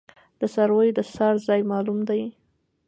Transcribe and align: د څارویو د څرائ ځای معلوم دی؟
د 0.39 0.41
څارویو 0.53 0.95
د 0.97 0.99
څرائ 1.13 1.37
ځای 1.47 1.61
معلوم 1.71 1.99
دی؟ 2.09 2.21